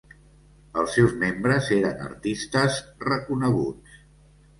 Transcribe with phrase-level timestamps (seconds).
[0.83, 4.01] Els seus membres eren artistes reconeguts.